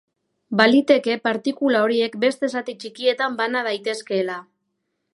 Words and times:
Baliteke 0.61 1.17
partikula 1.27 1.83
horiek 1.87 2.17
beste 2.25 2.51
zati 2.57 2.77
txikietan 2.85 3.39
bana 3.43 3.65
daitezkeela. 3.71 4.41